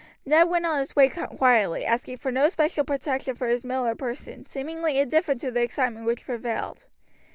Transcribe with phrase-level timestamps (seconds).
[0.25, 3.93] Ned went on his way quietly, asking for no special protection for his mill or
[3.93, 6.85] person, seemingly indifferent to the excitement which prevailed.